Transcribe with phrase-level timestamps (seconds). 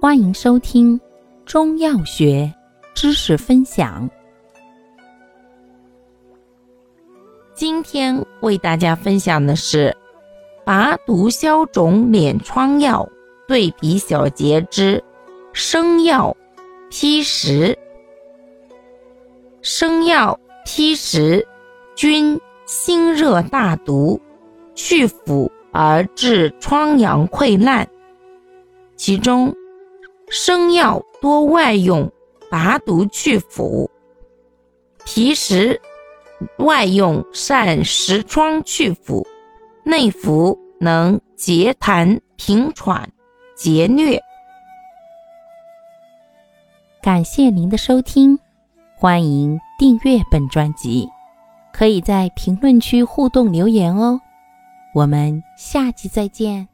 [0.00, 0.98] 欢迎收听
[1.44, 2.50] 中药学
[2.94, 4.08] 知识分享。
[7.54, 9.94] 今天为大家分享的是
[10.64, 13.06] 拔毒消肿敛疮药
[13.46, 15.04] 对比小节之
[15.52, 16.34] 生药
[16.90, 17.78] 砒石。
[19.60, 21.46] 生药砒石
[21.94, 24.18] 均辛热大毒，
[24.74, 27.86] 去腐而致疮疡溃烂，
[28.96, 29.54] 其中。
[30.30, 32.10] 生药多外用
[32.48, 33.90] 拔毒去腐，
[35.04, 35.80] 皮实
[36.58, 39.26] 外用善实疮去腐，
[39.82, 43.10] 内服能结痰平喘
[43.56, 44.20] 结疟。
[47.02, 48.38] 感谢您的收听，
[48.94, 51.08] 欢迎订阅本专辑，
[51.72, 54.20] 可以在评论区互动留言哦。
[54.94, 56.68] 我们下期再见。